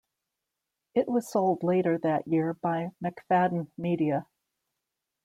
It 0.95 1.07
was 1.07 1.31
sold 1.31 1.61
later 1.61 1.99
that 1.99 2.27
year 2.27 2.55
by 2.55 2.89
Macfadden 3.03 3.69
Media. 3.77 4.25